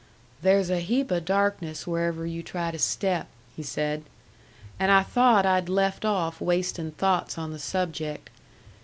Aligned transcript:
"There's 0.41 0.71
a 0.71 0.79
heap 0.79 1.11
o' 1.11 1.19
darkness 1.19 1.85
wherever 1.85 2.25
you 2.25 2.41
try 2.41 2.71
to 2.71 2.79
step," 2.79 3.27
he 3.55 3.61
said, 3.61 4.03
"and 4.79 4.91
I 4.91 5.03
thought 5.03 5.45
I'd 5.45 5.69
left 5.69 6.05
off 6.05 6.41
wasting 6.41 6.89
thoughts 6.93 7.37
on 7.37 7.51
the 7.51 7.59
subject. 7.59 8.31